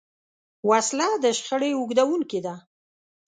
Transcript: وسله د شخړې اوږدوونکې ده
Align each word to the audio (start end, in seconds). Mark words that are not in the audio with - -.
وسله 0.69 1.07
د 1.23 1.25
شخړې 1.39 1.71
اوږدوونکې 1.75 2.39
ده 2.45 2.55